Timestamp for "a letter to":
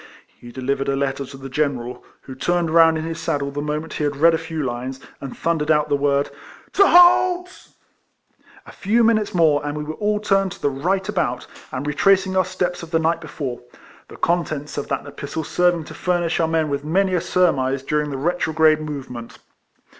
0.89-1.37